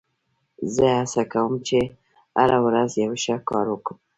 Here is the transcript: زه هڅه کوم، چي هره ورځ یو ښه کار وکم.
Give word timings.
زه 0.75 0.85
هڅه 0.97 1.23
کوم، 1.33 1.51
چي 1.67 1.79
هره 2.39 2.57
ورځ 2.65 2.91
یو 3.03 3.13
ښه 3.23 3.35
کار 3.49 3.65
وکم. 3.69 3.97